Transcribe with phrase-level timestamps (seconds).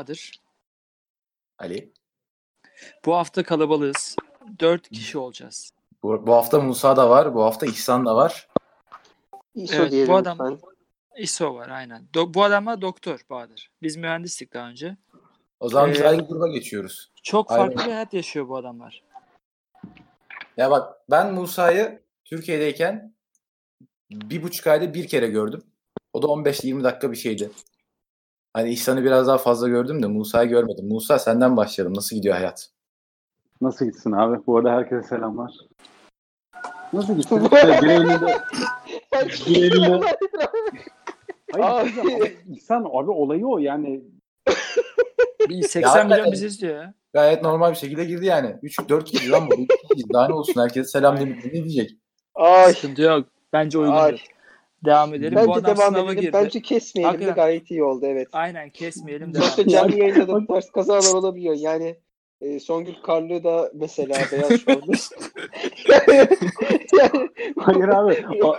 [0.00, 0.32] Bahadır.
[1.58, 1.92] Ali.
[3.04, 4.16] Bu hafta kalabalığız.
[4.60, 5.72] Dört kişi olacağız.
[6.02, 7.34] Bu, bu hafta Musa da var.
[7.34, 8.48] Bu hafta İhsan da var.
[9.54, 10.70] ISO Evet, diyelim bu adam- lütfen.
[11.18, 12.08] ISO var aynen.
[12.14, 13.70] Do- bu adamlar doktor Bahadır.
[13.82, 14.96] Biz mühendislik daha önce.
[15.60, 17.10] O zaman biz Ee, ayrı gruba geçiyoruz.
[17.22, 17.64] Çok Aynen.
[17.66, 19.02] farklı bir hayat yaşıyor bu adamlar.
[20.56, 23.14] Ya bak ben Musa'yı Türkiye'deyken
[24.10, 25.62] bir buçuk ayda bir kere gördüm.
[26.12, 27.50] O da 15-20 dakika bir şeydi.
[28.52, 30.88] Hani İhsan'ı biraz daha fazla gördüm de Musa'yı görmedim.
[30.88, 31.96] Musa senden başlayalım.
[31.96, 32.68] Nasıl gidiyor hayat?
[33.60, 34.46] Nasıl gitsin abi?
[34.46, 35.52] Bu arada herkese selamlar.
[36.92, 37.44] Nasıl gitsin?
[37.44, 38.40] İşte bir elinde...
[39.46, 40.06] bir elinde...
[41.52, 42.36] Hayır, Abi.
[42.50, 44.02] İhsan abi olayı o yani.
[45.48, 46.06] Bir 80 hakikaten.
[46.06, 46.94] milyon bizi izliyor ya.
[47.14, 48.56] Gayet normal bir şekilde girdi yani.
[48.62, 49.66] 3-4 kişi lan bu.
[50.12, 50.60] Daha ne olsun?
[50.60, 51.90] Herkese selam demeyip ne diyecek?
[52.34, 52.74] Ay.
[52.74, 53.28] Sıkıntı yok.
[53.52, 54.18] Bence Ay.
[54.84, 55.32] Devam edelim.
[55.32, 56.20] bu Bence adam devam sınava edelim.
[56.20, 56.32] girdi.
[56.32, 57.44] Bence kesmeyelim de Hakikaten.
[57.44, 58.28] gayet iyi oldu evet.
[58.32, 59.42] Aynen kesmeyelim devam.
[59.44, 61.54] Sonuçta canlı yayında da bu tarz kazalar olabiliyor.
[61.58, 61.96] Yani
[62.40, 66.28] e, Songül Karlı da mesela beyaz yani,
[67.58, 68.26] Hayır abi.
[68.44, 68.56] O-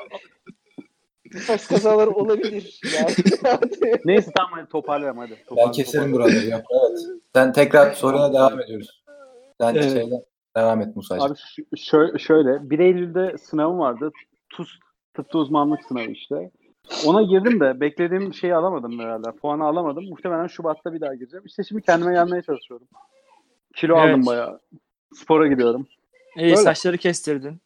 [1.33, 2.81] bu tarz kazalar olabilir.
[2.95, 3.11] Yani.
[4.05, 5.31] Neyse tamam hadi toparlayalım hadi.
[5.31, 6.41] Ben Toparlayalım, keserim toparlayalım.
[6.43, 6.63] buraları.
[6.91, 7.21] Evet.
[7.35, 9.03] Sen tekrar soruya devam ediyoruz.
[9.61, 9.83] Sen Evet.
[9.91, 10.21] şeyden
[10.57, 11.25] devam et Musa'cığım.
[11.31, 11.61] Abi ş-
[11.91, 14.11] şö- şöyle 1 Eylül'de sınavım vardı.
[14.49, 14.69] TUS
[15.13, 16.51] tıpta uzmanlık sınavı işte.
[17.05, 19.31] Ona girdim de beklediğim şeyi alamadım herhalde.
[19.31, 20.05] Puanı alamadım.
[20.09, 21.45] Muhtemelen Şubat'ta bir daha gireceğim.
[21.45, 22.87] İşte şimdi kendime gelmeye çalışıyorum.
[23.75, 24.09] Kilo Evet.
[24.09, 24.59] aldım bayağı.
[25.13, 25.87] Spora gidiyorum.
[26.37, 26.55] İyi Öyle.
[26.55, 27.61] saçları kestirdin.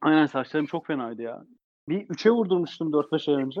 [0.00, 1.44] Aynen saçlarım çok fenaydı ya.
[1.88, 3.60] Bir 3'e vurdurmuştum 4-5 ay önce.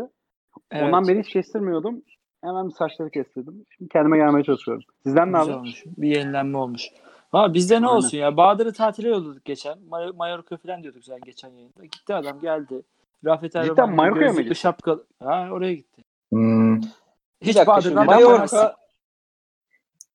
[0.70, 0.82] Evet.
[0.84, 2.02] Ondan beri hiç kestirmiyordum.
[2.44, 3.64] Hemen saçları kestirdim.
[3.70, 4.84] Şimdi kendime gelmeye çalışıyorum.
[5.02, 5.84] Sizden ne haber?
[5.86, 6.82] Bir yenilenme olmuş.
[7.30, 7.96] Ha bizde ne Aynen.
[7.96, 8.36] olsun ya.
[8.36, 9.78] Bahadır'ı tatile yolladık geçen.
[9.78, 11.84] May- Mallorca falan diyorduk zaten geçen yayında.
[11.84, 12.82] Gitti adam geldi.
[13.24, 14.54] Rafet Erdoğan Mallorca'ya mı gitti?
[14.54, 15.06] şapkalı.
[15.22, 16.02] Ha oraya gitti.
[16.32, 16.80] Hmm,
[17.40, 18.76] Hiç Bahadır'dan Mallorca...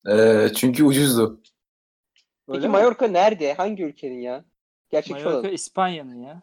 [0.06, 1.40] Mallorca, e, çünkü ucuzdu.
[2.46, 2.72] peki Öyle mi?
[2.72, 3.54] Mallorca nerede?
[3.54, 4.44] Hangi ülkenin ya?
[4.90, 5.54] Gerçekçi Mallorca olalım.
[5.54, 6.42] İspanya'nın ya.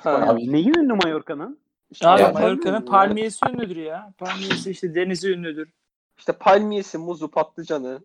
[0.00, 0.10] Ha.
[0.26, 1.60] Abi, Neyi ünlü Mallorca'nın?
[2.04, 4.12] Abi Ya- Mallorca'nın palmiyesi ünlüdür ya.
[4.18, 5.72] Palmiyesi işte denizi ünlüdür.
[6.18, 8.00] İşte palmiyesi, muzu, patlıcanı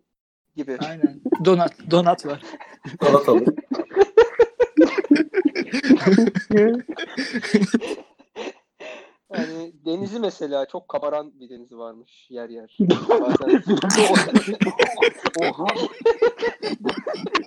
[0.56, 0.78] gibi.
[0.88, 1.20] Aynen.
[1.44, 2.42] Donat, donat var.
[3.02, 3.44] Salatalı.
[9.36, 12.76] Yani denizi mesela çok kabaran bir denizi varmış yer yer.
[13.08, 13.62] Bazen
[15.40, 15.66] Oha.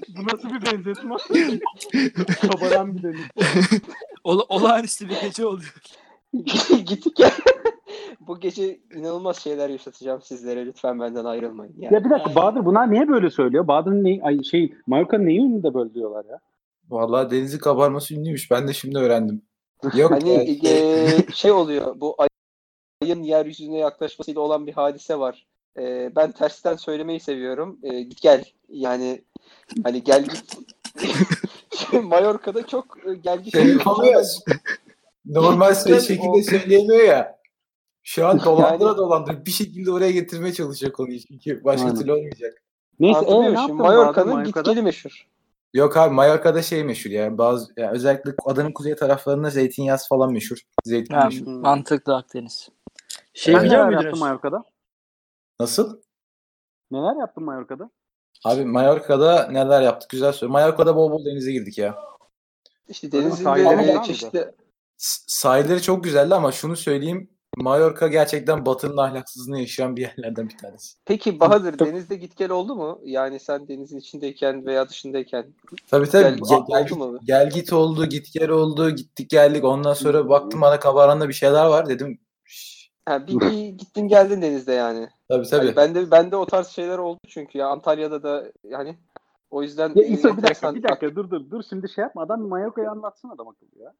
[0.07, 1.15] Bu nasıl bir benzetme?
[2.41, 3.21] Kabaran bir deniz.
[4.23, 5.73] Ola, olağanüstü bir gece oluyor.
[6.85, 7.31] gittik gel.
[8.27, 10.65] Bu gece inanılmaz şeyler yaşatacağım sizlere.
[10.65, 11.73] Lütfen benden ayrılmayın.
[11.77, 11.93] Yani.
[11.93, 13.67] Ya bir dakika Bahadır bunlar niye böyle söylüyor?
[13.67, 16.39] Bahadır'ın ne, ay şey Mallorca'nın neyi ünlü de böyle diyorlar ya?
[16.89, 18.51] Vallahi denizin kabarması ünlüymüş.
[18.51, 19.41] Ben de şimdi öğrendim.
[19.95, 21.99] Yok Hani ya, eee, şey oluyor.
[21.99, 22.27] Bu ay-
[23.01, 25.47] ayın yeryüzüne yaklaşmasıyla olan bir hadise var.
[25.77, 27.79] Eee, ben tersten söylemeyi seviyorum.
[27.83, 28.43] Eee, git gel.
[28.69, 29.21] Yani
[29.83, 30.57] hani gel git.
[31.75, 33.53] Şey, Mallorca'da çok e, gel git.
[33.53, 33.77] şey.
[35.25, 37.36] Normal şey şekilde söyleyemiyor ya.
[38.09, 41.19] Şu an dolandıra Yani- dolandıra bir şekilde oraya getirmeye çalışıyor konuyu.
[41.19, 41.99] Çünkü başka Aynen.
[41.99, 42.63] türlü olmayacak.
[42.99, 45.27] Neyse e, ne yaptın Mallorca'nın gitgeli meşhur.
[45.73, 47.37] Yok abi Mallorca'da şey meşhur ya.
[47.37, 50.57] Bazı ya özellikle adanın kuzey taraflarında zeytinyağı falan meşhur.
[50.83, 51.47] Zeytin Ha, meşhur.
[51.47, 52.69] mantıklı Akdeniz.
[53.33, 54.19] Şey biliyor neler yaptın?
[54.19, 54.63] Mallorca'da?
[55.59, 56.01] Nasıl?
[56.91, 57.89] Neler yaptın Mallorca'da?
[58.45, 60.09] Abi Mallorca'da neler yaptık?
[60.09, 60.49] Güzel soru.
[60.49, 61.97] Mallorca'da bol bol denize girdik ya.
[62.89, 64.51] İşte denizin de çeşitli
[65.27, 67.36] Sahilleri çok güzeldi ama şunu söyleyeyim.
[67.61, 70.97] Mallorca gerçekten batının ahlaksızlığını yaşayan bir yerlerden bir tanesi.
[71.05, 73.01] Peki Bahadır denizde git gel oldu mu?
[73.03, 75.45] Yani sen denizin içindeyken veya dışındayken.
[75.87, 76.23] Tabii tabii.
[76.23, 77.19] Gel- Gel, gel, oldu mu?
[77.23, 79.63] gel git oldu, git gel oldu, gittik geldik.
[79.63, 82.19] Ondan sonra baktım bana kabaranda bir şeyler var dedim.
[83.05, 85.09] Ha, bir, bir gittin geldin denizde yani.
[85.29, 85.65] Tabii tabii.
[85.65, 88.97] Yani ben de ben de o tarz şeyler oldu çünkü ya Antalya'da da yani
[89.51, 92.21] o yüzden Ya e, İso bir dakika bir dakika dur dur dur şimdi şey yapma
[92.21, 93.93] adam Mallorca'yı anlatsın adam akıllı ya.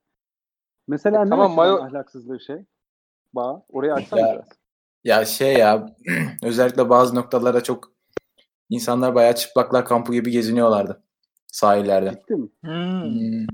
[0.88, 2.58] Mesela ne Tamam, Mayo- ahlaksızlığı şey?
[3.34, 4.46] Bağ orayı açsana Ya, biraz.
[5.04, 5.96] Ya şey ya
[6.44, 7.92] özellikle bazı noktalarda çok
[8.70, 11.04] insanlar bayağı çıplaklar kampı gibi geziniyorlardı
[11.48, 12.10] sahillerde.
[12.22, 12.50] Ciddi mi?
[12.64, 13.02] Hmm.
[13.04, 13.48] Hmm.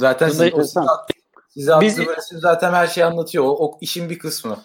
[0.00, 0.80] Zaten Bunda- size, size,
[1.48, 3.44] size Biz- resim zaten her şeyi anlatıyor.
[3.44, 4.58] O, o işin bir kısmı.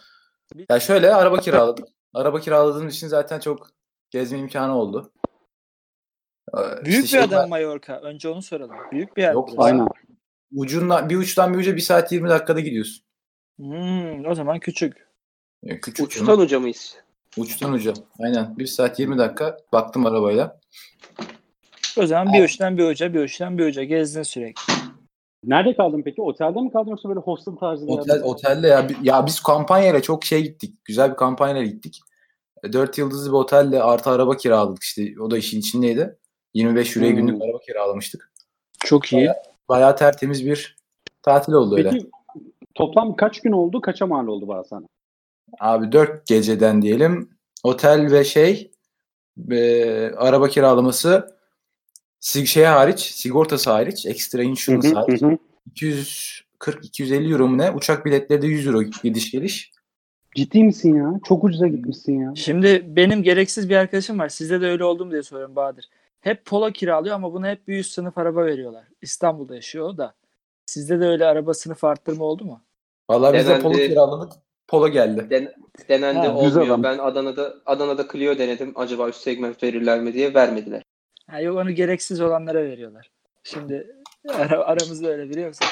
[0.70, 1.86] Ya şöyle araba kiraladım.
[2.14, 3.68] Araba kiraladığım için zaten çok
[4.10, 5.12] gezme imkanı oldu.
[6.58, 8.00] Ee, Büyük işte bir şey- adam Mallorca.
[8.00, 8.76] Önce onu soralım.
[8.92, 9.34] Büyük bir yer.
[9.34, 9.50] Yok.
[9.58, 9.88] Aynen.
[10.56, 13.06] Ucundan, bir uçtan bir uca bir saat 20 dakikada gidiyorsun.
[13.60, 15.08] Hmm, o zaman küçük.
[15.64, 16.40] Yani küçük Uçtan canım.
[16.42, 16.96] uca mıyız?
[17.38, 17.94] Uçtan uca.
[18.20, 18.58] Aynen.
[18.58, 20.60] 1 saat 20 dakika baktım arabayla.
[21.98, 24.74] O zaman bir uçtan bir uca, bir uçtan bir uca gezdin sürekli.
[25.46, 26.22] Nerede kaldın peki?
[26.22, 30.02] Otelde mi kaldın yoksa böyle hostel tarzı bir Otel, yerde otelde ya, ya biz kampanyayla
[30.02, 30.76] çok şey gittik.
[30.86, 32.00] Güzel bir kampanyayla gittik.
[32.74, 35.14] 4 yıldızlı bir otelle artı araba kiraladık işte.
[35.22, 36.18] O da işin içindeydi.
[36.54, 37.18] 25 euroya Hmm.
[37.18, 38.32] günlük araba kiralamıştık.
[38.86, 39.30] Çok iyi.
[39.70, 40.78] Bayağı tertemiz bir
[41.22, 41.90] tatil oldu öyle.
[41.90, 42.10] Peki
[42.76, 43.82] toplam kaç gün oldu?
[43.82, 44.88] Kaça mal oldu Bağsan?
[45.60, 47.30] Abi 4 geceden diyelim.
[47.64, 48.72] Otel ve şey
[49.52, 51.36] e, araba kiralaması
[52.20, 55.22] sig şeye hariç, sigortası hariç, ekstra insurance hariç
[55.76, 57.72] 240-250 euro mu ne?
[57.72, 59.72] Uçak biletleri de 100 euro gidiş geliş.
[60.36, 61.20] Ciddi misin ya?
[61.26, 62.34] Çok ucuza gitmişsin ya.
[62.36, 64.30] Şimdi benim gereksiz bir arkadaşım var.
[64.30, 65.86] Sizde de öyle oldu mu diye soruyorum Bahadır.
[66.20, 68.84] Hep Polo kiralıyor ama buna hep bir üst sınıf araba veriyorlar.
[69.02, 70.14] İstanbul'da yaşıyor o da.
[70.70, 72.62] Sizde de öyle araba sınıfı arttırma oldu mu?
[73.10, 74.34] Vallahi biz de polo kiraladık.
[74.68, 75.28] Polo geldi.
[75.30, 75.54] Den-
[75.90, 76.68] denendi Ha, olmuyor.
[76.68, 76.84] adam.
[76.84, 78.74] Ben Adana'da Adana'da Clio denedim.
[78.76, 80.84] Acaba üst segment verirler mi diye vermediler.
[81.30, 83.12] Ha, yok onu gereksiz olanlara veriyorlar.
[83.44, 83.96] Şimdi
[84.34, 85.68] ara, aramızda öyle biliyor musun?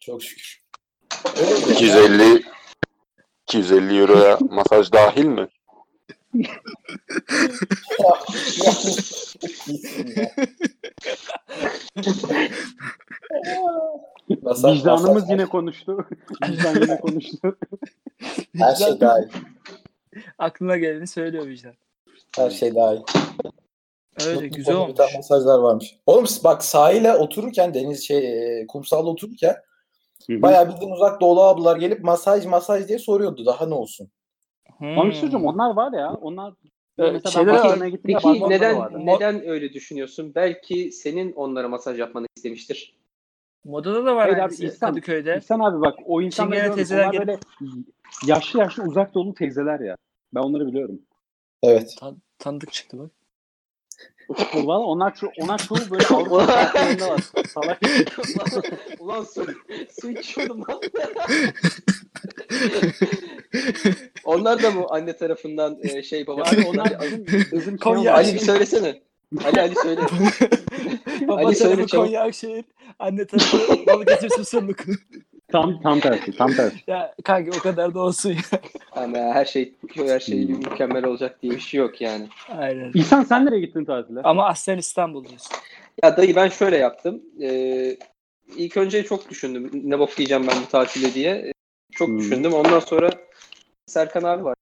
[0.00, 0.62] Çok şükür.
[1.70, 2.42] 250
[3.48, 5.48] 250 euroya masaj dahil mi?
[14.42, 16.06] Masaj- Vicdanımız yine konuştu.
[16.48, 17.56] Vicdan yine konuştu.
[18.56, 19.28] her şey dahil.
[20.38, 21.74] Aklına geleni söylüyor vicdan.
[22.36, 23.00] Her şey dahil.
[24.26, 24.90] Öyle Çok güzel olmuş.
[24.90, 25.96] güzel masajlar varmış.
[26.06, 29.56] Oğlum bak sahile otururken deniz şey e, kumsalda otururken
[30.28, 33.46] bayağı bildiğin uzak doğulu ablalar gelip masaj masaj diye soruyordu.
[33.46, 34.10] Daha ne olsun?
[34.82, 34.88] Hmm.
[34.98, 36.12] Ama bir şey söyleyeceğim, onlar var ya.
[36.14, 36.54] Onlar
[36.98, 38.02] mesela şeyler ben gittim.
[38.04, 38.98] Peki yabancı neden vardı.
[39.00, 40.32] neden öyle düşünüyorsun?
[40.34, 42.96] Belki senin onlara masaj yapmanı istemiştir.
[43.64, 45.38] Modada da var Hayır abi, İhsan- Kadıköy'de.
[45.38, 46.74] İhsan abi bak o Çingene görüyorum.
[46.74, 47.38] teyzeler Onlar böyle
[48.26, 49.96] yaşlı yaşlı uzak doğulu teyzeler ya.
[50.34, 51.02] Ben onları biliyorum.
[51.62, 51.94] Evet.
[52.00, 53.10] Tan- tanıdık çıktı bak.
[54.54, 57.20] Valla onlar ço onlar çoğu böyle Avrupa ülkelerinde var.
[57.48, 57.80] Salak.
[59.00, 59.46] Ulan su,
[60.00, 60.80] su içiyordum lan.
[64.24, 66.42] Onlar da mı anne tarafından e, şey baba?
[66.42, 69.00] Abi onlar bizim, bizim şey Konya olan- Ali bir söylesene.
[69.44, 70.00] Ali Ali söyle.
[71.28, 72.04] Baba Ali söyle çabuk.
[72.04, 72.64] Konya Akşehir,
[72.98, 74.78] anne tarafı Balıkesir Susurluk.
[75.52, 76.76] tam tam tersi, tam tersi.
[76.86, 78.60] ya kanka o kadar da olsun ya.
[78.92, 82.28] Ama her şey her şey mükemmel olacak diye bir şey yok yani.
[82.58, 82.90] Aynen.
[82.94, 84.20] İhsan sen nereye gittin tatile?
[84.24, 85.48] Ama aslen İstanbul'dayız.
[86.02, 87.22] Ya dayı ben şöyle yaptım.
[87.42, 87.96] Ee,
[88.56, 89.70] ilk önce çok düşündüm.
[89.72, 91.52] Ne bok yiyeceğim ben bu tatilde diye.
[91.92, 92.18] Çok Hmm.
[92.18, 92.52] düşündüm.
[92.52, 93.10] Ondan sonra
[93.86, 94.54] Serkan abi var.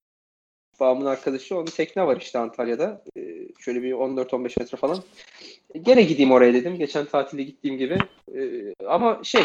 [0.80, 1.56] Babamın arkadaşı.
[1.56, 3.04] Onun tekne var işte Antalya'da.
[3.16, 3.20] Ee,
[3.58, 5.02] şöyle bir 14-15 metre falan.
[5.82, 6.78] Gene gideyim oraya dedim.
[6.78, 7.98] Geçen tatilde gittiğim gibi.
[8.36, 9.42] Ee, ama şey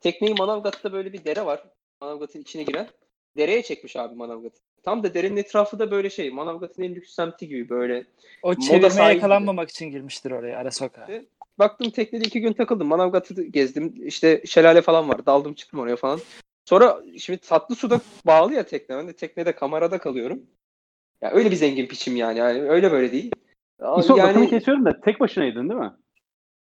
[0.00, 1.64] tekneyi Manavgat'ta böyle bir dere var.
[2.00, 2.88] Manavgat'ın içine giren.
[3.36, 4.60] Dereye çekmiş abi Manavgat'ı.
[4.82, 6.30] Tam da derenin etrafı da böyle şey.
[6.30, 8.04] Manavgat'ın en lüks semti gibi böyle
[8.42, 11.08] O çevirmeye yakalanmamak için girmiştir oraya ara sokağa.
[11.58, 12.88] Baktım teknede iki gün takıldım.
[12.88, 13.94] Manavgat'ı gezdim.
[14.06, 15.26] İşte şelale falan var.
[15.26, 16.20] Daldım çıktım oraya falan.
[16.70, 18.96] Sonra şimdi tatlı suda bağlı ya tekne.
[18.96, 20.42] Ben de teknede kamerada kalıyorum.
[21.22, 22.38] Ya öyle bir zengin piçim yani.
[22.38, 23.32] yani öyle böyle değil.
[23.80, 25.92] Aa, İhsan lafını yani kesiyorum da tek başınaydın değil mi?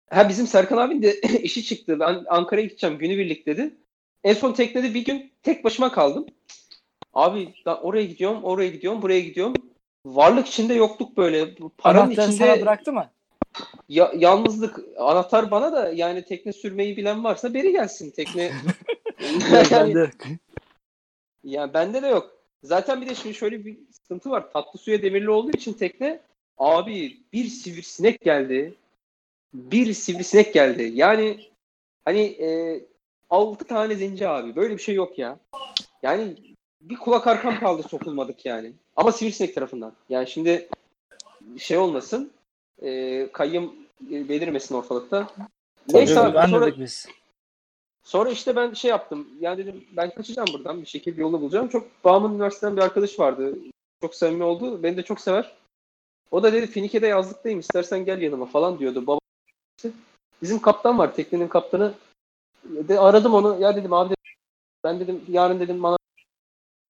[0.10, 2.00] ha bizim Serkan abinin de işi çıktı.
[2.00, 3.78] Ben Ankara'ya gideceğim günübirlik dedi.
[4.24, 6.26] En son teknede bir gün tek başıma kaldım.
[7.14, 9.54] Abi ben oraya gidiyorum, oraya gidiyorum, buraya gidiyorum.
[10.06, 11.56] Varlık içinde yokluk böyle.
[11.78, 13.10] Paranın Anahtarı içinde sana bıraktı mı?
[13.90, 18.52] ya, yalnızlık anahtar bana da yani tekne sürmeyi bilen varsa beri gelsin tekne.
[19.34, 20.12] Yok, yani, bende.
[21.44, 22.32] yani bende de yok.
[22.64, 24.52] Zaten bir de şimdi şöyle bir sıkıntı var.
[24.54, 26.20] Tatlı suya demirli olduğu için tekne
[26.58, 28.74] abi bir sivrisinek geldi.
[29.54, 30.92] Bir sivrisinek geldi.
[30.94, 31.50] Yani
[32.06, 32.80] hani e,
[33.30, 34.56] 6 tane zenci abi.
[34.56, 35.40] Böyle bir şey yok ya.
[36.04, 36.36] Yani
[36.82, 38.74] bir kulak arkam kaldı sokulmadık yani.
[38.96, 39.94] Ama sivrisinek tarafından.
[40.10, 40.70] Yani şimdi
[41.58, 42.32] şey olmasın.
[42.82, 43.76] E, kayyım
[44.12, 45.28] e, belirmesin ortalıkta.
[45.94, 47.08] Neyse Tabii, abi Ben sonra, biz.
[48.04, 49.28] Sonra işte ben şey yaptım.
[49.40, 51.68] Yani dedim ben kaçacağım buradan bir şekilde yolunu bulacağım.
[51.68, 53.58] Çok bağımın üniversiteden bir arkadaş vardı.
[54.02, 54.84] Çok samimi oldu.
[54.84, 55.56] Beni de çok sever.
[56.32, 59.08] O da dedi Finike'de yazlıktayım istersen gel yanıma falan diyordu.
[59.08, 59.20] Baba
[60.42, 61.94] Bizim kaptan var teknenin kaptanı.
[62.64, 63.62] De aradım onu.
[63.62, 64.34] Ya dedim abi dedim,
[64.84, 65.98] ben dedim yarın dedim bana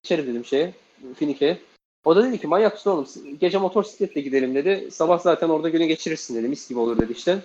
[0.03, 0.73] içeri dedim şeye
[1.15, 1.61] Finike'ye.
[2.05, 3.07] O da dedi ki manyak mısın oğlum?
[3.39, 4.91] Gece motosikletle gidelim dedi.
[4.91, 6.47] Sabah zaten orada günü geçirirsin dedi.
[6.47, 7.39] Mis gibi olur dedi işte.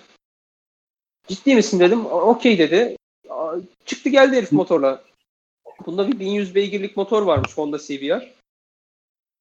[1.27, 2.05] Ciddi misin dedim.
[2.05, 2.97] "O- Okey dedi.
[3.85, 5.03] Çıktı geldi herif motorla.
[5.85, 8.33] Bunda bir 1100 beygirlik motor varmış Honda CBR.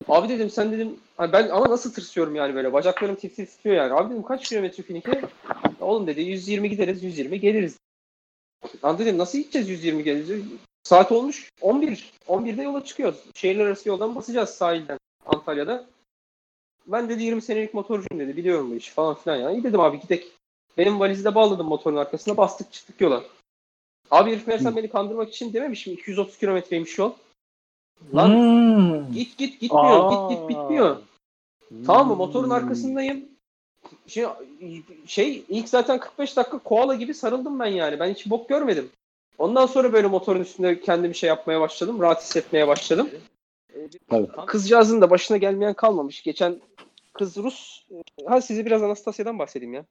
[0.09, 3.93] Abi dedim sen dedim "Ay ben ama nasıl tırsıyorum yani böyle bacaklarım tir titriyor yani.
[3.93, 5.23] Abi dedim kaç kilometre Finike?
[5.81, 7.77] Oğlum dedi 120 gideriz 120 geliriz.
[8.85, 10.45] Lan dedim nasıl gideceğiz 120 geliriz?
[10.83, 12.12] Saat olmuş 11.
[12.29, 13.19] 11'de yola çıkıyoruz.
[13.35, 15.87] Şehirler arası yoldan basacağız sahilden Antalya'da.
[16.87, 18.37] Ben dedi 20 senelik motorcuyum dedi.
[18.37, 19.50] Biliyorum bu işi falan filan ya.
[19.50, 20.33] İyi dedim abi gidek.
[20.79, 22.37] Benim valizi de bağladım motorun arkasına.
[22.37, 23.25] Bastık çıktık yola.
[24.11, 25.93] Abi herif meğersem beni kandırmak için dememiş mi?
[25.93, 27.12] 230 kilometreymiş yol.
[28.15, 29.12] Lan Hmm.
[29.12, 30.05] git git gitmiyor.
[30.05, 30.11] Aa.
[30.11, 30.97] Git git bitmiyor.
[31.87, 32.17] Tamam mı?
[32.17, 32.53] Motorun Hmm.
[32.53, 33.25] arkasındayım.
[34.07, 34.25] Şey,
[35.07, 38.00] şey ilk zaten 45 dakika koala gibi sarıldım ben yani.
[38.00, 38.91] Ben hiç bok görmedim.
[39.38, 42.00] Ondan sonra böyle motorun üstünde kendim şey yapmaya başladım.
[42.00, 43.11] Rahat hissetmeye başladım.
[44.11, 44.29] Tabii.
[44.47, 46.23] Kızcağızın da başına gelmeyen kalmamış.
[46.23, 46.57] Geçen
[47.12, 47.83] kız Rus.
[48.27, 49.85] Ha size biraz Anastasya'dan bahsedeyim ya.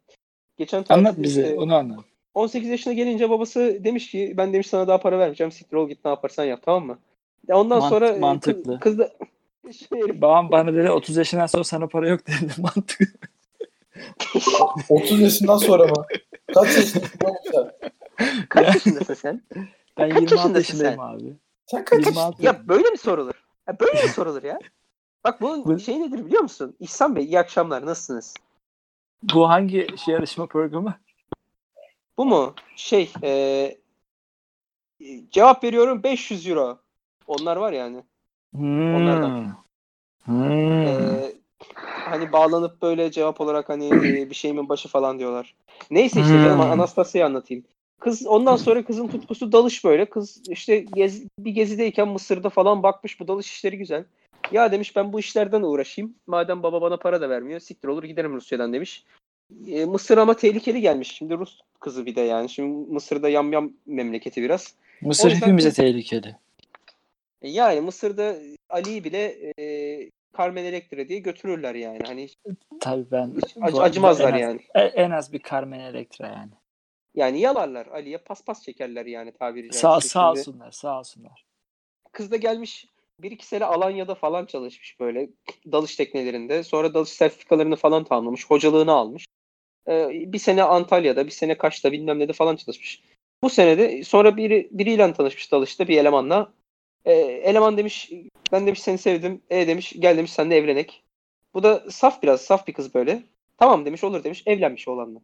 [0.58, 1.42] Geçen Anlat bize.
[1.42, 2.00] e, Onu anlat.
[2.38, 5.52] 18 yaşına gelince babası demiş ki ben demiş sana daha para vermeyeceğim.
[5.52, 7.00] Siktir ol git ne yaparsan yap tamam mı?
[7.48, 8.80] Ya ondan Mant- sonra e, mantıklı.
[8.80, 9.12] Kız, kız da
[9.74, 12.52] şey, Babam bana dedi 30 yaşından sonra sana para yok dedi.
[12.62, 13.06] Mantıklı.
[14.90, 16.06] 30 yaşından sonra mı?
[16.54, 17.20] Kaç yaşındasın
[18.50, 19.42] kaç yaşındasın sen?
[19.98, 21.04] Ben Kaç 26 yaşındasın yaşındayım sen?
[21.04, 21.34] abi.
[21.66, 22.20] Sen kaç yaşındasın?
[22.22, 22.46] 26.
[22.46, 23.34] Ya böyle mi sorulur?
[23.68, 24.60] Ya böyle mi sorulur ya?
[25.24, 26.76] Bak bunun Bu- şey nedir biliyor musun?
[26.80, 28.34] İhsan Bey iyi akşamlar nasılsınız?
[29.24, 30.96] Bu hangi şey yarışma programı?
[32.18, 32.54] Bu mu?
[32.76, 33.78] Şey e,
[35.32, 36.78] cevap veriyorum 500 euro.
[37.28, 38.04] Onlar var yani.
[38.56, 38.96] Hmm.
[38.96, 39.58] Onlardan.
[40.24, 40.88] Hmm.
[40.88, 41.32] E,
[41.84, 45.56] hani bağlanıp böyle cevap olarak hani e, bir şeyimin başı falan diyorlar.
[45.92, 46.72] Neyse işte canım Hmm.
[46.72, 47.64] Anastasya'yı anlatayım.
[48.00, 50.06] Kız ondan sonra kızın tutkusu dalış böyle.
[50.06, 54.06] Kız işte gez, bir gezideyken Mısır'da falan bakmış bu dalış işleri güzel.
[54.52, 56.16] Ya demiş ben bu işlerden uğraşayım.
[56.28, 57.60] Madem baba bana para da vermiyor.
[57.60, 59.06] Siktir olur giderim Rusya'dan demiş.
[59.68, 61.12] E, Mısır ama tehlikeli gelmiş.
[61.12, 62.50] Şimdi Rus kızı bir de yani.
[62.50, 64.76] Şimdi Mısır'da yamyam memleketi biraz.
[65.02, 66.36] Mısır yüzden hepimize tehlikeli.
[67.42, 68.36] E, Yani Mısır'da
[68.70, 72.00] Ali'yi bile e, Carmen Electra diye götürürler yani.
[72.08, 72.36] Hani hiç
[72.80, 74.62] Tabii ben ac- acımazlar en az- yani.
[74.76, 76.52] e- En az bir Carmen Electra yani.
[77.16, 77.88] Yani yalarlar.
[77.88, 80.10] Ali'ye paspas çekerler yani tabiri Sağ, caizse.
[80.10, 81.46] sağ Şimdi olsunlar, sağ olsunlar.
[82.12, 82.86] Kız da gelmiş
[83.20, 85.30] bir iki sene Alanya'da falan çalışmış böyle
[85.72, 86.64] dalış teknelerinde.
[86.64, 88.46] Sonra dalış sertifikalarını falan tamamlamış.
[88.50, 89.26] Hocalığını almış.
[89.90, 93.02] Ee, bir sene Antalya'da, bir sene Kaş'ta bilmem ne de falan çalışmış.
[93.44, 96.54] Bu senede sonra biri, biriyle tanışmış dalışta bir elemanla.
[97.06, 97.14] Ee,
[97.44, 98.12] eleman demiş
[98.52, 99.42] ben demiş seni sevdim.
[99.50, 101.04] E demiş gel demiş seninle evlenek.
[101.54, 103.24] Bu da saf biraz saf bir kız böyle.
[103.58, 105.20] Tamam demiş olur demiş evlenmiş oğlanla.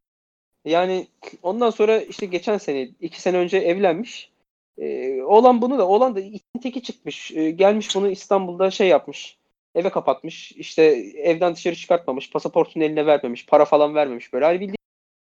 [0.65, 1.07] Yani
[1.43, 4.31] ondan sonra işte geçen sene iki sene önce evlenmiş.
[4.77, 7.31] Ee, oğlan bunu da oğlan da itin teki çıkmış.
[7.31, 9.37] Ee, gelmiş bunu İstanbul'da şey yapmış.
[9.75, 10.51] Eve kapatmış.
[10.51, 10.83] İşte
[11.15, 12.31] evden dışarı çıkartmamış.
[12.31, 13.45] Pasaportunu eline vermemiş.
[13.45, 14.33] Para falan vermemiş.
[14.33, 14.77] Böyle hani bildiğin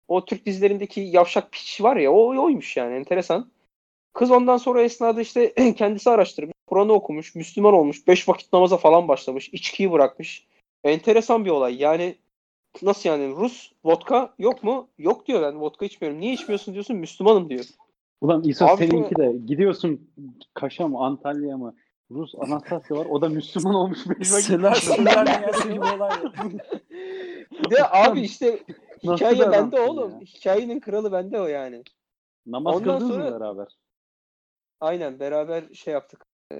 [0.07, 3.51] o Türk dizilerindeki yavşak piç var ya o oymuş yani enteresan.
[4.13, 6.53] Kız ondan sonra esnada işte kendisi araştırmış.
[6.67, 7.35] Kur'an'ı okumuş.
[7.35, 8.07] Müslüman olmuş.
[8.07, 9.49] Beş vakit namaza falan başlamış.
[9.49, 10.47] içkiyi bırakmış.
[10.83, 11.81] Enteresan bir olay.
[11.81, 12.15] Yani
[12.81, 14.87] nasıl yani Rus vodka yok mu?
[14.97, 16.21] Yok diyor ben vodka içmiyorum.
[16.21, 16.97] Niye içmiyorsun diyorsun.
[16.97, 17.65] Müslümanım diyor.
[18.21, 20.09] Ulan İsa Abi seninki de gidiyorsun
[20.53, 21.75] Kaş'a mı Antalya mı?
[22.13, 23.05] Rus Anastasya var.
[23.09, 23.99] O da Müslüman olmuş.
[24.23, 26.11] Sırlar, sırlar dünyası gibi olay.
[27.71, 28.59] De abi işte
[29.03, 30.11] hikaye bende oğlum.
[30.11, 30.19] ya?
[30.19, 31.83] Hikayenin kralı bende o yani.
[32.45, 33.67] Namaz Ondan kıldınız sonra- mı beraber?
[34.79, 36.25] Aynen beraber şey yaptık.
[36.51, 36.55] Ee,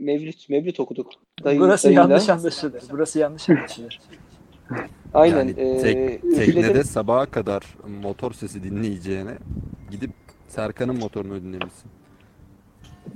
[0.00, 1.12] mevlüt, mevlüt okuduk.
[1.44, 2.02] Dayı- Burası dayıyla.
[2.02, 2.82] yanlış anlaşılır.
[2.90, 4.00] Burası yanlış anlaşılır.
[5.14, 5.36] Aynen.
[5.36, 6.36] Yani tek- üfledim.
[6.38, 7.62] teknede sabaha kadar
[8.02, 9.38] motor sesi dinleyeceğine
[9.90, 10.10] gidip
[10.48, 11.90] Serkan'ın motorunu dinlemişsin.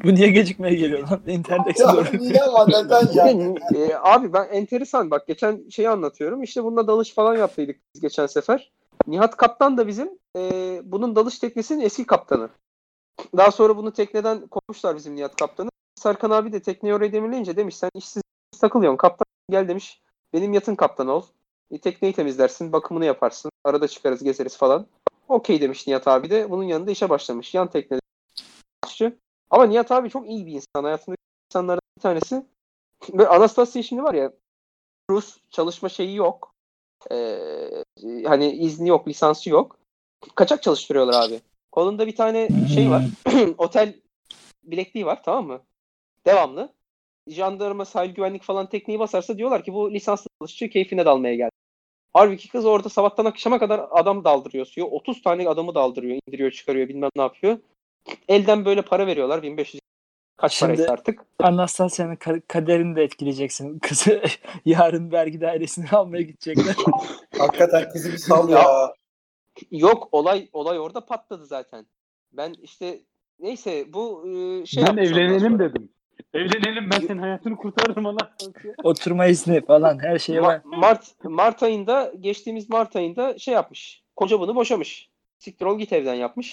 [0.05, 1.21] Bu niye gecikmeye geliyor lan?
[1.27, 2.13] İnternet Explorer.
[2.13, 3.27] Ya niye ama neden ya?
[3.27, 6.43] Yani, e, abi ben enteresan bak geçen şeyi anlatıyorum.
[6.43, 8.73] İşte bununla dalış falan yaptıydık biz geçen sefer.
[9.07, 10.41] Nihat Kaptan da bizim e,
[10.85, 12.49] bunun dalış teknesinin eski kaptanı.
[13.37, 15.71] Daha sonra bunu tekneden kovmuşlar bizim Nihat Kaptan'ı.
[15.95, 18.23] Serkan abi de tekneyi oraya demirleyince demiş sen işsiz
[18.61, 20.01] takılıyorsun kaptan gel demiş.
[20.33, 21.23] Benim yatın kaptanı ol.
[21.71, 23.51] E, tekneyi temizlersin, bakımını yaparsın.
[23.65, 24.87] Arada çıkarız, gezeriz falan.
[25.29, 26.51] Okey demiş Nihat abi de.
[26.51, 27.55] Bunun yanında işe başlamış.
[27.55, 28.01] Yan teknede.
[29.55, 30.85] Ama Nihat abi çok iyi bir insan.
[30.85, 31.21] Hayatındaki
[31.51, 32.47] insanlardan bir tanesi.
[33.13, 34.33] Ve Anastasia şimdi var ya
[35.11, 36.55] Rus çalışma şeyi yok.
[37.13, 37.85] Ee,
[38.27, 39.79] hani izni yok, lisansı yok.
[40.35, 41.41] Kaçak çalıştırıyorlar abi.
[41.73, 43.05] Kolunda bir tane şey var.
[43.59, 43.95] Otel
[44.65, 45.61] bilekliği var tamam mı?
[46.27, 46.73] Devamlı.
[47.29, 51.55] Jandarma, sahil güvenlik falan tekneyi basarsa diyorlar ki bu lisanslı çalışıyor keyfine dalmaya geldi.
[52.13, 54.87] Halbuki kız orada sabahtan akşama kadar adam daldırıyor suya.
[54.87, 57.59] 30 tane adamı daldırıyor, indiriyor, çıkarıyor bilmem ne yapıyor.
[58.29, 59.81] Elden böyle para veriyorlar 1500
[60.37, 61.21] kaç Şimdi- paraysa artık.
[61.39, 63.79] Anastasya'nın ka- kaderini de etkileyeceksin.
[63.83, 64.23] Kızı
[64.65, 66.77] yarın vergi dairesine almaya gidecekler.
[67.39, 68.65] Hakikaten kızı bir sal ya.
[69.71, 71.87] Yok olay olay orada patladı zaten.
[72.33, 73.01] Ben işte
[73.41, 75.89] neyse bu e, şey ben evlenelim dedim.
[76.35, 78.75] Evlenelim ben senin hayatını kurtarırım Anastasya.
[78.83, 80.57] Oturma izni falan her şey var.
[80.65, 84.03] Ma- Mart Mart ayında geçtiğimiz Mart ayında şey yapmış.
[84.17, 85.09] Koca bunu boşamış.
[85.39, 86.53] Siktir ol git evden yapmış.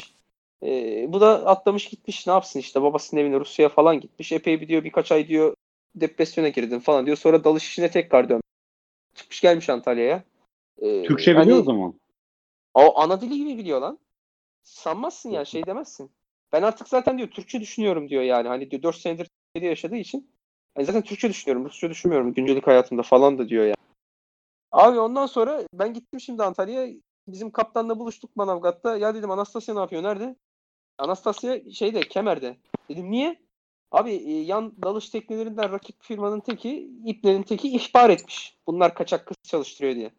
[0.63, 4.31] Ee, bu da atlamış gitmiş ne yapsın işte babasının evine Rusya'ya falan gitmiş.
[4.31, 5.55] Epey bir diyor birkaç ay diyor
[5.95, 7.17] depresyona girdim falan diyor.
[7.17, 8.41] Sonra dalış işine tekrar dön.
[9.15, 10.23] Çıkmış gelmiş Antalya'ya.
[10.81, 11.93] Ee, Türkçe hani- biliyor o zaman.
[12.73, 13.99] O ana dili gibi biliyor lan.
[14.63, 16.11] Sanmazsın ya şey demezsin.
[16.53, 18.47] Ben artık zaten diyor Türkçe düşünüyorum diyor yani.
[18.47, 20.29] Hani diyor 4 senedir Türkiye'de yaşadığı için
[20.77, 22.33] Yani zaten Türkçe düşünüyorum, Rusça düşünmüyorum.
[22.33, 23.75] Güncelik hayatımda falan da diyor ya.
[24.71, 26.93] Abi ondan sonra ben gittim şimdi Antalya'ya.
[27.27, 28.97] Bizim kaptanla buluştuk Manavgat'ta.
[28.97, 30.03] Ya dedim Anastasya ne yapıyor?
[30.03, 30.35] Nerede?
[31.01, 32.57] Anastasya şeyde, Kemer'de.
[32.89, 33.39] Dedim niye?
[33.91, 38.55] Abi e, yan dalış teknelerinden rakip firmanın teki, iplerin teki ihbar etmiş.
[38.67, 40.11] Bunlar kaçak kız çalıştırıyor diye.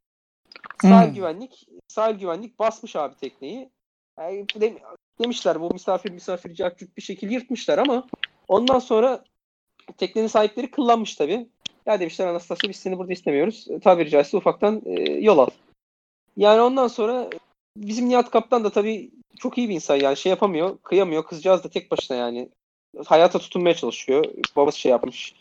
[0.82, 1.14] Sahil Hmm.
[1.14, 3.70] güvenlik, sahil güvenlik basmış abi tekneyi.
[4.18, 4.78] Yani dem-
[5.20, 8.06] demişler bu misafir misafir cahçut bir şekil yırtmışlar ama
[8.48, 9.24] ondan sonra
[9.96, 11.48] teknenin sahipleri kıllanmış tabii.
[11.86, 13.66] Ya demişler Anastasya biz seni burada istemiyoruz.
[13.70, 15.48] E, Tabiri caizse ufaktan e, yol al.
[16.36, 17.30] Yani ondan sonra
[17.76, 21.24] bizim Nihat Kaptan da tabii çok iyi bir insan yani şey yapamıyor, kıyamıyor.
[21.26, 22.48] Kızcağız da tek başına yani
[23.06, 24.24] hayata tutunmaya çalışıyor.
[24.56, 25.34] Babası şey yapmış.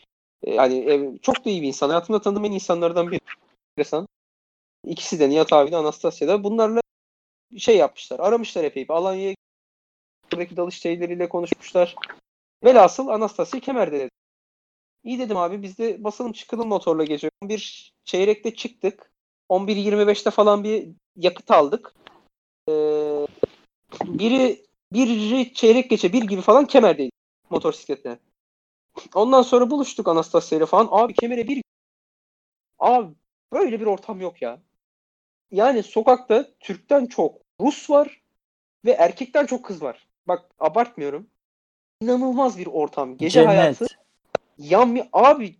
[0.43, 1.89] E, Yani çok da iyi bir insan.
[1.89, 3.19] Hayatımda tanıdığım en insanlardan biri.
[3.77, 4.07] Enteresan.
[4.85, 6.81] İkisi de Nihat abi de Anastasya da bunlarla
[7.57, 8.19] şey yapmışlar.
[8.19, 8.85] Aramışlar epey.
[8.89, 9.35] Alanya'ya
[10.31, 11.95] buradaki dalış şeyleriyle konuşmuşlar.
[12.63, 14.09] Velhasıl Anastasya kemerde dedi.
[15.03, 17.29] İyi dedim abi biz de basalım çıkalım motorla gece.
[17.41, 19.11] 11 çeyrekte çıktık.
[19.49, 21.93] 11.25'te falan bir yakıt aldık.
[22.69, 23.27] Ee,
[24.03, 27.11] biri biri çeyrek geçe bir gibi falan kemerdeydi
[27.49, 28.19] motosikletle.
[29.15, 30.87] Ondan sonra buluştuk Anastasya ile falan.
[30.91, 31.63] Abi kemere bir
[32.79, 33.13] Abi
[33.53, 34.61] böyle bir ortam yok ya.
[35.51, 38.21] Yani sokakta Türk'ten çok Rus var
[38.85, 40.07] ve erkekten çok kız var.
[40.27, 41.27] Bak abartmıyorum.
[42.01, 43.17] İnanılmaz bir ortam.
[43.17, 43.47] Gece Cennet.
[43.49, 43.85] hayatı.
[44.57, 45.55] Yan abi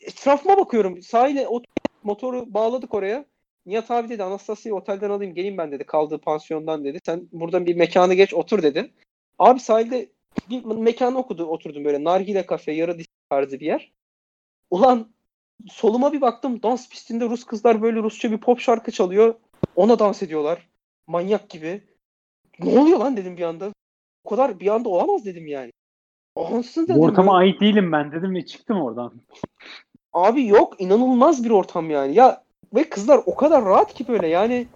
[0.00, 1.02] etrafıma bakıyorum.
[1.02, 1.66] Sahile ot-
[2.02, 3.24] motoru bağladık oraya.
[3.66, 5.84] Nihat abi dedi Anastasya'yı otelden alayım geleyim ben dedi.
[5.84, 6.98] Kaldığı pansiyondan dedi.
[7.06, 8.92] Sen buradan bir mekanı geç otur dedi.
[9.38, 10.08] Abi sahilde
[10.50, 12.04] bir mekanı okudu oturdum böyle.
[12.04, 13.92] Nargile kafe, yarı disk tarzı bir yer.
[14.70, 15.12] Ulan
[15.66, 19.34] soluma bir baktım dans pistinde Rus kızlar böyle Rusça bir pop şarkı çalıyor.
[19.76, 20.68] Ona dans ediyorlar.
[21.06, 21.82] Manyak gibi.
[22.58, 23.72] Ne oluyor lan dedim bir anda.
[24.24, 25.72] O kadar bir anda olamaz dedim yani.
[26.36, 27.00] Ansız dedim.
[27.00, 27.50] Bu ortama böyle.
[27.50, 29.12] ait değilim ben dedim ve çıktım oradan.
[30.12, 32.14] Abi yok inanılmaz bir ortam yani.
[32.14, 32.45] Ya
[32.76, 34.66] ve kızlar o kadar rahat ki böyle yani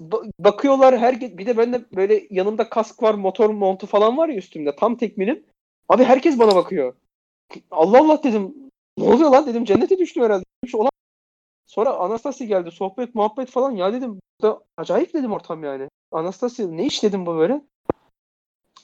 [0.00, 4.36] ba- bakıyorlar her bir de bende böyle yanımda kask var, motor montu falan var ya
[4.36, 4.76] üstümde.
[4.76, 5.44] Tam tekminim.
[5.88, 6.94] Abi herkes bana bakıyor.
[7.70, 8.54] Allah Allah dedim.
[8.98, 9.64] Ne oluyor lan dedim.
[9.64, 10.44] Cennete düştüm herhalde.
[10.66, 10.90] Şu olan.
[11.66, 12.70] Sonra Anastasya geldi.
[12.70, 13.70] Sohbet, muhabbet falan.
[13.70, 14.20] Ya dedim.
[14.40, 15.88] burada acayip dedim ortam yani.
[16.12, 17.62] Anastasya ne iş dedim bu böyle.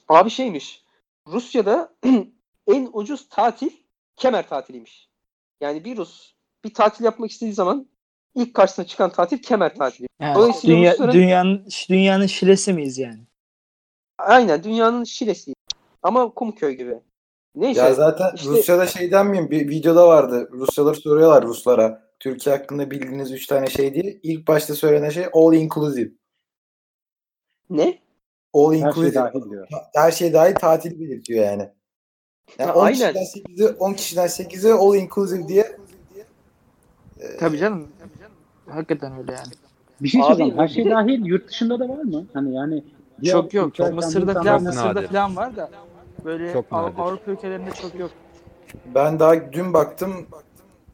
[0.08, 0.84] Abi şeymiş.
[1.26, 1.94] Rusya'da
[2.66, 3.70] en ucuz tatil
[4.16, 5.08] kemer tatiliymiş.
[5.60, 7.86] Yani bir Rus bir tatil yapmak istediği zaman
[8.34, 10.06] ilk karşısına çıkan tatil kemer tatili.
[10.20, 13.20] Yani Dolayısıyla dünya, Rusların- dünyanın dünyanın şilesi miyiz yani?
[14.18, 15.54] Aynen dünyanın Şile'si.
[16.02, 16.94] Ama Kumköy gibi.
[17.54, 17.80] Neyse.
[17.80, 20.48] Ya zaten işte- Rusya'da şey denmiyor bir videoda vardı.
[20.52, 22.08] Rusyalar soruyorlar Ruslara.
[22.20, 24.20] Türkiye hakkında bildiğiniz 3 tane şey diye.
[24.22, 26.10] İlk başta söylenen şey all inclusive.
[27.70, 27.98] Ne?
[28.54, 29.14] All Her şey inclusive.
[29.14, 29.68] dahil diyor.
[29.94, 31.68] Her şey dahil tatil belirtiyor yani.
[32.58, 32.92] Yani Ha, 10 aynen.
[32.92, 35.76] kişiden 8'i 10 kişiden 8'i all inclusive diye
[37.40, 37.88] Tabii canım.
[38.70, 39.52] Hakikaten öyle yani.
[40.00, 40.58] Bir şey Abi, söyleyeceğim.
[40.58, 42.26] Her şey dahil yurt dışında da var mı?
[42.32, 42.84] Hani yani
[43.24, 43.74] Çok yok.
[43.74, 45.70] Çok Mısır'da falan Çok Mısır'da falan var da
[46.24, 46.98] böyle Çok nadir.
[46.98, 48.10] Avrupa ülkelerinde çok yok.
[48.94, 50.12] ben daha dün baktım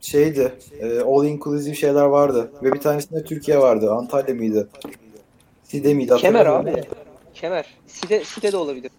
[0.01, 2.53] şeydi e, all inclusive şeyler vardı.
[2.63, 3.93] Ve bir tanesinde Türkiye vardı.
[3.93, 4.69] Antalya mıydı?
[5.63, 6.15] Side miydi?
[6.19, 6.85] Kemer abi.
[7.35, 7.75] Kemer.
[7.87, 8.91] Side, Side de olabilir.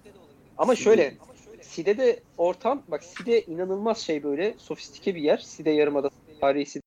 [0.58, 1.14] Ama şöyle.
[1.62, 5.38] Side'de ortam bak Side inanılmaz şey böyle sofistike bir yer.
[5.38, 6.10] Side Yarımada
[6.42, 6.84] tarihi Side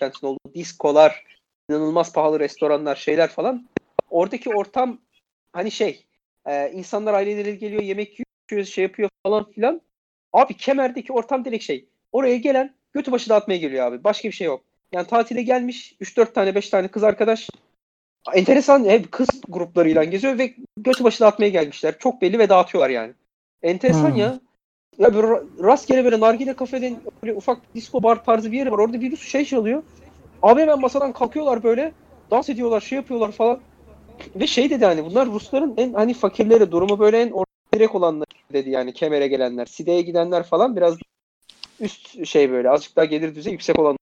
[0.00, 1.24] kentin olduğu diskolar,
[1.70, 3.68] inanılmaz pahalı restoranlar, şeyler falan.
[4.10, 4.98] Oradaki ortam
[5.52, 6.06] hani şey
[6.46, 8.18] e, insanlar aileleri geliyor yemek
[8.50, 9.80] yiyor şey yapıyor falan filan.
[10.32, 11.88] Abi Kemer'deki ortam direkt şey.
[12.12, 14.04] Oraya gelen götü başı dağıtmaya geliyor abi.
[14.04, 14.64] Başka bir şey yok.
[14.92, 17.50] Yani tatile gelmiş 3-4 tane 5 tane kız arkadaş
[18.34, 21.98] enteresan hep kız gruplarıyla geziyor ve götü başı dağıtmaya gelmişler.
[21.98, 23.12] Çok belli ve dağıtıyorlar yani.
[23.62, 24.16] Enteresan Hmm.
[24.16, 24.40] ya.
[25.00, 28.78] Ya ra- rastgele böyle nargile kafeden böyle ufak disco bar tarzı bir yer var.
[28.78, 29.82] Orada bir şey çalıyor.
[30.42, 31.92] Abi hemen masadan kalkıyorlar böyle.
[32.30, 33.60] Dans ediyorlar, şey yapıyorlar falan.
[34.36, 38.26] Ve şey dedi hani bunlar Rusların en hani fakirleri, durumu böyle en orta direk olanlar
[38.52, 39.66] dedi yani kemere gelenler.
[39.66, 40.96] Side'ye gidenler falan biraz
[41.80, 43.96] üst şey böyle azıcık daha gelir düzey yüksek olan.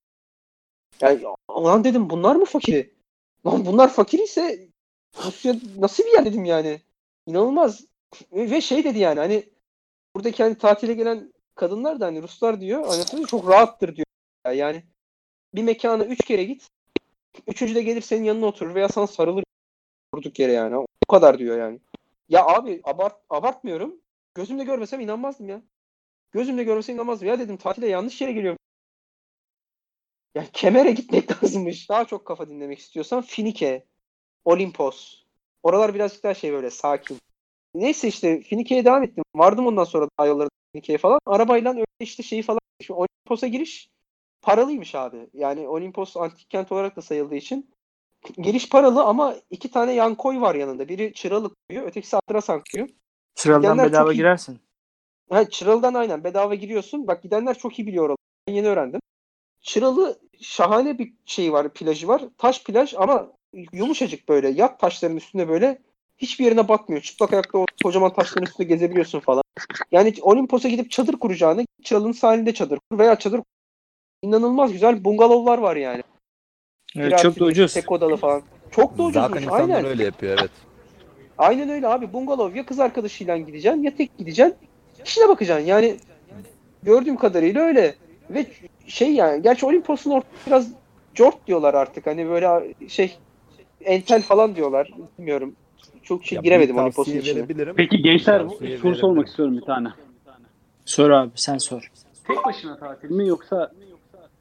[1.00, 2.90] Yani lan dedim bunlar mı fakir?
[3.46, 4.68] Lan bunlar fakir ise
[5.26, 6.80] Rusya nasıl bir yer dedim yani.
[7.26, 7.84] İnanılmaz.
[8.32, 9.44] Ve şey dedi yani hani
[10.18, 14.06] buradaki hani tatile gelen kadınlar da hani Ruslar diyor anlatıyor çok rahattır diyor.
[14.54, 14.84] Yani
[15.54, 16.68] bir mekana üç kere git.
[17.46, 19.44] Üçüncü de gelir senin yanına oturur veya sana sarılır
[20.14, 20.76] durduk yere yani.
[20.76, 21.80] O kadar diyor yani.
[22.28, 24.00] Ya abi abart, abartmıyorum.
[24.34, 25.62] Gözümle görmesem inanmazdım ya.
[26.32, 27.28] Gözümle görmesem inanmazdım.
[27.28, 28.58] Ya dedim tatile yanlış yere geliyorum.
[30.34, 31.88] Ya kemere gitmek lazımmış.
[31.88, 33.86] Daha çok kafa dinlemek istiyorsan Finike,
[34.44, 35.24] Olimpos.
[35.62, 37.18] Oralar birazcık daha şey böyle sakin.
[37.78, 39.24] Neyse işte Finike'ye devam ettim.
[39.34, 41.18] Vardım ondan sonra daha yollara Finike'ye falan.
[41.26, 43.88] Arabayla öyle işte şeyi falan Şimdi Olimpos'a giriş
[44.42, 45.28] paralıymış abi.
[45.34, 47.70] Yani Olimpos antik kent olarak da sayıldığı için
[48.38, 50.88] giriş paralı ama iki tane yan koy var yanında.
[50.88, 52.86] Biri Çıralı koyu, ötekisi Adrasan koyu.
[53.34, 54.60] Sıraldan Gidenler bedava girersin.
[55.30, 57.06] Ha, Çıralı'dan aynen bedava giriyorsun.
[57.06, 58.16] Bak gidenler çok iyi biliyor oraları.
[58.48, 59.00] Ben yeni öğrendim.
[59.60, 62.22] Çıralı şahane bir şey var, plajı var.
[62.38, 63.32] Taş plaj ama
[63.72, 64.48] yumuşacık böyle.
[64.48, 65.82] Yat taşların üstünde böyle.
[66.18, 67.02] Hiçbir yerine batmıyor.
[67.02, 69.42] Çıplak ayakta o kocaman taşların üstünde gezebiliyorsun falan.
[69.92, 73.40] Yani Olimpos'a gidip çadır kuracağını Çıralı'nın sahilinde çadır kur veya çadır
[74.22, 76.02] inanılmaz güzel bungalovlar var yani.
[76.96, 77.74] Evet, çok da ucuz.
[77.74, 78.42] Tek odalı falan.
[78.70, 79.28] Çok da ucuzmuş.
[79.28, 79.84] Zaten insanlar Aynen.
[79.84, 80.50] öyle yapıyor evet.
[81.38, 82.12] Aynen öyle abi.
[82.12, 84.56] Bungalov ya kız arkadaşıyla gideceksin ya tek gideceksin.
[85.04, 85.66] İşine bakacaksın.
[85.66, 85.96] Yani
[86.82, 87.94] gördüğüm kadarıyla öyle.
[88.30, 88.46] Ve
[88.86, 90.68] şey yani gerçi Olimpos'un ortası biraz
[91.14, 92.06] cort diyorlar artık.
[92.06, 93.16] Hani böyle şey
[93.80, 94.92] entel falan diyorlar.
[95.18, 95.56] Bilmiyorum.
[96.02, 97.36] Çok şey Ya giremedim tavsiye içine.
[97.38, 97.74] verebilirim.
[97.76, 98.46] Peki gençler
[98.82, 99.88] soru sormak istiyorum bir tane.
[100.84, 101.92] Sor abi sen sor.
[102.26, 103.72] Tek başına tatil mi yoksa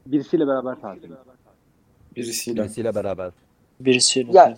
[0.05, 1.15] birisiyle beraber tatil mi?
[2.15, 2.61] Birisiyle.
[2.63, 3.31] Birisiyle beraber.
[3.79, 4.31] Birisiyle.
[4.33, 4.57] Ya,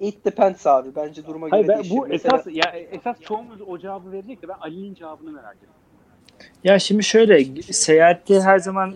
[0.00, 0.88] It depends abi.
[0.96, 1.96] Bence duruma göre Hayır ben değişir.
[1.96, 5.74] bu Mesela- esas ya esas çoğumuz o cevabı verecek de ben Ali'nin cevabını merak ediyorum.
[6.64, 8.94] Ya şimdi şöyle seyahatte her zaman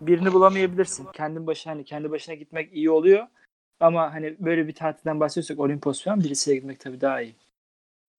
[0.00, 1.06] birini bulamayabilirsin.
[1.12, 3.26] Kendin başına hani kendi başına gitmek iyi oluyor.
[3.80, 7.34] Ama hani böyle bir tatilden bahsediyorsak Olimpos falan birisiyle gitmek tabii daha iyi.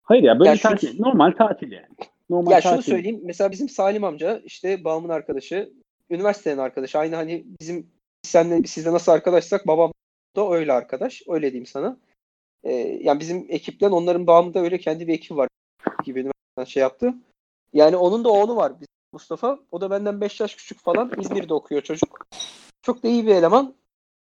[0.04, 1.88] Hayır ya böyle Ya bir şunu- tatil normal tatil yani.
[2.30, 2.69] Normal Ya tatil.
[2.76, 3.22] şunu söyleyeyim.
[3.24, 5.74] Mesela bizim Salim amca işte babamın arkadaşı,
[6.10, 7.00] üniversitenin arkadaşı.
[7.00, 7.88] Aynı hani bizim
[8.24, 9.91] senle sizle nasıl arkadaşsak babam
[10.36, 11.22] da öyle arkadaş.
[11.28, 11.98] Öyle diyeyim sana.
[12.63, 15.48] Ee, yani bizim ekipten onların bağımında öyle kendi bir ekip var
[16.04, 17.13] gibi üniversiteden şey yaptı.
[17.74, 18.74] Yani onun da oğlu var
[19.13, 19.60] Mustafa.
[19.72, 21.12] O da benden 5 yaş küçük falan.
[21.19, 22.26] İzmir'de okuyor çocuk.
[22.82, 23.76] Çok da iyi bir eleman.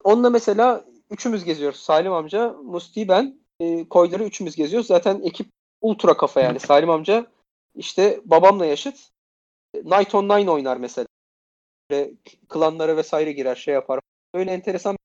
[0.05, 1.81] Onunla mesela üçümüz geziyoruz.
[1.81, 4.87] Salim amca, Musti ben, e, koyları üçümüz geziyoruz.
[4.87, 5.47] Zaten ekip
[5.81, 6.61] ultra kafa yani.
[6.61, 7.27] Salim amca
[7.75, 9.11] işte babamla yaşıt.
[9.75, 11.07] Night Online oynar mesela.
[11.91, 12.11] Böyle
[12.49, 14.01] klanlara vesaire girer şey yapar.
[14.35, 14.97] Öyle enteresan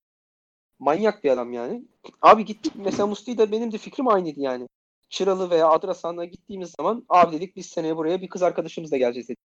[0.80, 1.84] manyak bir adam yani.
[2.22, 4.67] Abi gittik mesela Musti de benim de fikrim aynıydı yani.
[5.10, 9.39] Çıralı veya Adrasan'a gittiğimiz zaman abi dedik biz seneye buraya bir kız arkadaşımızla geleceğiz dedik.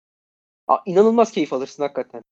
[0.68, 2.22] Aa, inanılmaz keyif alırsın hakikaten.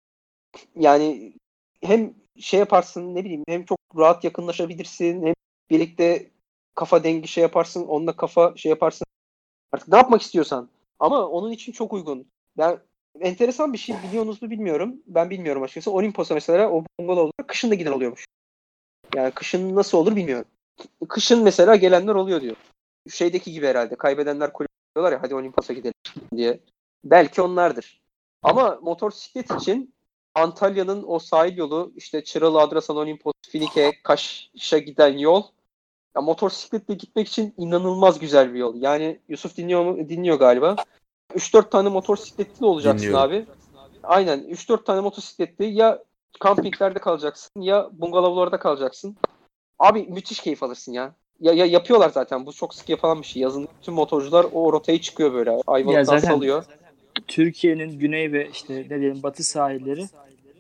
[0.77, 1.35] Yani
[1.83, 5.35] hem şey yaparsın ne bileyim hem çok rahat yakınlaşabilirsin hem
[5.71, 6.31] birlikte
[6.75, 9.07] kafa dengi şey yaparsın onunla kafa şey yaparsın.
[9.73, 10.69] Artık ne yapmak istiyorsan.
[10.99, 12.27] Ama onun için çok uygun.
[12.59, 12.79] Ben
[13.21, 14.97] enteresan bir şey biliyorsunuz mu bilmiyorum.
[15.07, 15.91] Ben bilmiyorum açıkçası.
[15.91, 18.25] Olimpos'a mesela o bungalovlara kışın da giden oluyormuş.
[19.15, 20.49] Yani kışın nasıl olur bilmiyorum.
[21.09, 22.57] Kışın mesela gelenler oluyor diyor.
[23.11, 23.95] Şeydeki gibi herhalde.
[23.97, 25.95] Kaybedenler kulüp diyorlar ya hadi Olimpos'a gidelim
[26.37, 26.61] diye.
[27.05, 28.01] Belki onlardır.
[28.43, 29.95] Ama motosiklet için
[30.35, 35.43] Antalya'nın o sahil yolu işte Çıralı, Adrasan, Olimpos, Finike, Kaş'a giden yol
[36.17, 38.75] ya motosikletle gitmek için inanılmaz güzel bir yol.
[38.77, 40.09] Yani Yusuf dinliyor mu?
[40.09, 40.77] Dinliyor galiba.
[41.35, 43.31] 3-4 tane motosikletli olacaksın Dinliyorum.
[43.31, 43.47] abi.
[44.03, 46.05] Aynen 3-4 tane motosikletli ya
[46.41, 49.17] kampinglerde kalacaksın ya bungalovlarda kalacaksın.
[49.79, 51.15] Abi müthiş keyif alırsın ya.
[51.41, 52.47] Ya, ya yapıyorlar zaten.
[52.47, 53.43] Bu çok sık yapılan bir şey.
[53.43, 55.51] Yazın bütün motorcular o rotaya çıkıyor böyle.
[55.51, 56.65] Ya Ayvalık'tan zaten salıyor.
[57.29, 60.05] Türkiye'nin güney ve işte ne diyelim batı sahilleri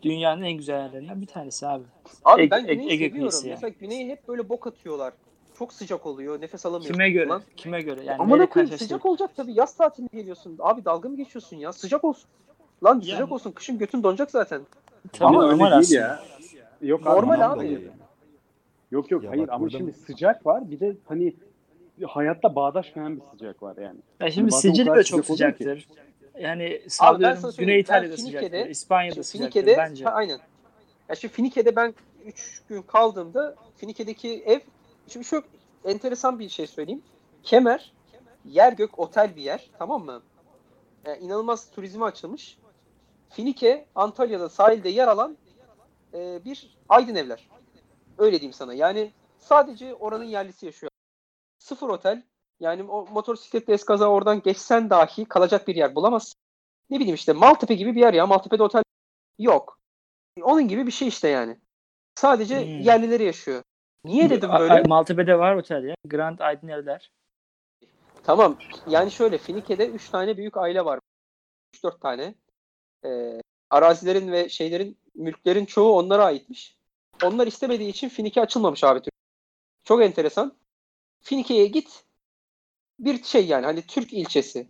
[0.02, 1.84] dünyanın en güzel yerlerinden bir tanesi abi.
[2.24, 3.18] Abi ben Ege- Güney'i Ege seviyorum.
[3.18, 3.54] kıyısı ya.
[3.54, 5.12] Mesela Güney'e hep böyle bok atıyorlar.
[5.58, 6.40] Çok sıcak oluyor.
[6.40, 6.92] Nefes alamıyorsun.
[6.94, 7.28] Kime göre?
[7.28, 7.42] falan.
[7.56, 8.00] Kime göre?
[8.04, 9.52] Yani Ama ne koyayım sıcak olacak tabii.
[9.52, 10.56] Yaz tatiline geliyorsun.
[10.58, 11.72] Abi dalga mı geçiyorsun ya?
[11.72, 12.24] Sıcak olsun.
[12.84, 13.04] Lan Yani.
[13.04, 13.52] sıcak olsun.
[13.52, 14.62] Kışın götün donacak zaten.
[15.12, 16.00] Tabii Ama öyle normal değil aslında.
[16.00, 16.22] ya.
[16.88, 17.54] Yok Normal abi.
[17.56, 17.90] dolayı.
[18.90, 21.34] Yok yok Ya hayır bak ama şimdi sıcak var bir de hani
[22.06, 23.98] hayatta bağdaşmayan bir sıcak var yani.
[24.20, 25.86] Ya şimdi o Sicilya da çok sıcak oluyor ki.
[26.40, 27.80] Yani sallıyorum Güney söyleyeyim.
[27.80, 28.48] İtalya'da Ben sıcaktır.
[28.50, 30.04] Finike'de- İspanya'da sıcaktır Finike'de bence.
[30.04, 30.40] ha, aynen.
[31.08, 34.60] Ya şimdi Finike'de ben 3 gün kaldığımda Finike'deki ev
[35.08, 35.44] şimdi çok
[35.84, 37.02] enteresan bir şey söyleyeyim.
[37.42, 37.92] Kemer
[38.44, 40.22] yer gök otel bir yer tamam mı?
[41.06, 42.58] Yani inanılmaz turizme açılmış.
[43.30, 45.36] Finike Antalya'da sahilde yer alan
[46.14, 47.48] e, bir aydın evler.
[48.18, 48.74] Öyle diyeyim sana.
[48.74, 50.90] Yani sadece oranın yerlisi yaşıyor.
[51.58, 52.22] Sıfır otel.
[52.60, 56.34] Yani o motosikletle eskaza oradan geçsen dahi kalacak bir yer bulamazsın.
[56.90, 58.26] Ne bileyim işte Maltepe gibi bir yer ya.
[58.26, 58.82] Maltepe'de otel
[59.38, 59.78] yok.
[60.42, 61.58] Onun gibi bir şey işte yani.
[62.14, 62.80] Sadece Hmm.
[62.80, 63.62] yerlileri yaşıyor.
[64.04, 64.74] Niye dedim A- böyle?
[64.74, 65.94] A- Maltepe'de var otel ya.
[66.04, 67.10] Grand Aydın Evler.
[68.22, 68.56] Tamam.
[68.86, 71.00] Yani şöyle Finike'de 3 tane büyük aile var.
[71.74, 72.34] 3-4 tane.
[73.04, 73.40] Ee,
[73.70, 76.76] arazilerin ve şeylerin, mülklerin çoğu onlara aitmiş.
[77.24, 79.00] Onlar istemediği için Finike açılmamış abi.
[79.84, 80.56] Çok enteresan.
[81.22, 82.04] Finike'ye git.
[82.98, 84.66] Bir şey yani hani Türk ilçesi.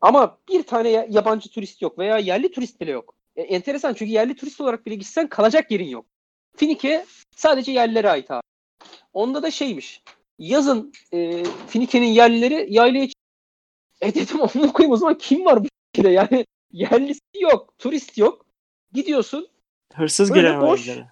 [0.00, 3.14] Ama bir tane ya- yabancı turist yok veya yerli turist bile yok.
[3.36, 6.06] E, enteresan çünkü yerli turist olarak bile gitsen kalacak yerin yok.
[6.56, 8.42] Finike sadece yerlilere ait abi.
[9.12, 10.02] Onda da şeymiş.
[10.38, 13.08] Yazın e, Finike'nin yerlileri yaylaya
[14.00, 17.78] E dedim onu koyayım o zaman kim var bu ülkede yani Yerlisi yok.
[17.78, 18.46] Turist yok.
[18.92, 19.48] Gidiyorsun.
[19.94, 20.88] Hırsız o boş.
[20.88, 21.06] evlere.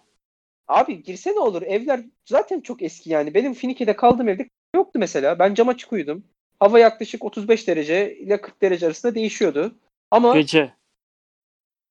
[0.69, 1.63] Abi girse ne olur?
[1.63, 3.35] Evler zaten çok eski yani.
[3.35, 5.39] Benim Finike'de kaldığım evde yoktu mesela.
[5.39, 6.25] Ben cam açık uyudum.
[6.61, 9.75] Hava yaklaşık 35 derece ile 40 derece arasında değişiyordu.
[10.11, 10.73] Ama Gece.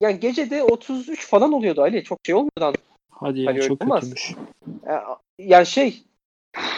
[0.01, 2.03] yani gece de 33 falan oluyordu Ali.
[2.03, 2.77] Çok şey olmuyordu.
[3.11, 3.99] Hadi ya öyle çok olmaz.
[3.99, 4.35] kötümüş.
[5.39, 6.03] Yani şey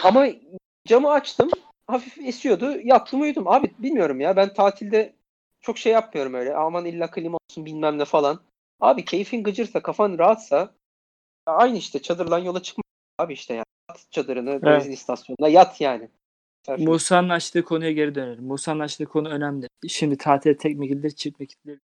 [0.04, 0.26] ama
[0.86, 1.50] camı açtım.
[1.86, 2.80] Hafif esiyordu.
[2.84, 3.48] Yattım uyudum.
[3.48, 4.36] Abi bilmiyorum ya.
[4.36, 5.12] Ben tatilde
[5.60, 6.56] çok şey yapmıyorum öyle.
[6.56, 8.40] Aman illa klima olsun bilmem ne falan.
[8.80, 10.74] Abi keyfin gıcırsa kafan rahatsa
[11.46, 12.82] aynı işte çadırlan yola çıkma
[13.18, 13.64] abi işte yani.
[13.90, 16.08] Yat çadırını benzin istasyonuna yat yani.
[16.78, 18.44] Musa'nın açtığı konuya geri dönelim.
[18.44, 19.68] Musa'nın açtığı konu önemli.
[19.88, 21.80] Şimdi tatile tek mi gidilir, çift mi gidilir?